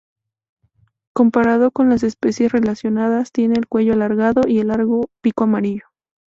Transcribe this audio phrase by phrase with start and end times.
[1.13, 5.85] Comparado con las especies relacionadas, tiene el cuello alargado y largo pico amarillo.